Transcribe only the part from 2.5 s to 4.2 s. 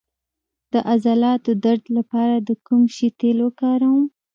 کوم شي تېل وکاروم؟